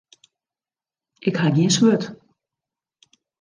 [1.27, 2.03] Ik ha gjin swurd.